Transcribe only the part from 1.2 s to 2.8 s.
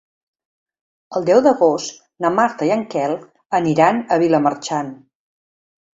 deu d'agost na Marta i